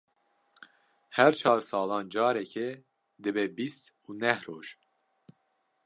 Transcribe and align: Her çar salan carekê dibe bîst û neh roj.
Her 1.17 1.31
çar 1.39 1.59
salan 1.69 2.05
carekê 2.13 2.69
dibe 3.23 3.45
bîst 3.55 3.83
û 4.07 4.09
neh 4.21 4.39
roj. 4.47 4.67